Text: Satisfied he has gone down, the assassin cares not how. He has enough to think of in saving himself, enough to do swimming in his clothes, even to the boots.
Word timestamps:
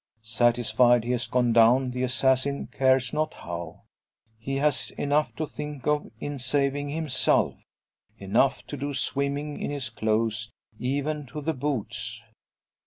Satisfied 0.23 1.03
he 1.03 1.11
has 1.11 1.27
gone 1.27 1.53
down, 1.53 1.91
the 1.91 2.01
assassin 2.01 2.65
cares 2.65 3.13
not 3.13 3.35
how. 3.35 3.83
He 4.39 4.55
has 4.55 4.89
enough 4.97 5.35
to 5.35 5.45
think 5.45 5.85
of 5.85 6.09
in 6.19 6.39
saving 6.39 6.89
himself, 6.89 7.53
enough 8.17 8.65
to 8.65 8.77
do 8.77 8.95
swimming 8.95 9.59
in 9.59 9.69
his 9.69 9.91
clothes, 9.91 10.49
even 10.79 11.27
to 11.27 11.39
the 11.39 11.53
boots. 11.53 12.23